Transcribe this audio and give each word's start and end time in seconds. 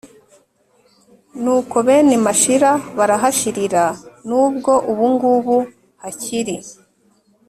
nuko 1.41 1.75
bene 1.87 2.15
mashira 2.25 2.71
barahashirira, 2.97 3.83
n'ubwo 4.27 4.73
ubungubu 4.91 5.57
hakiri 6.01 6.55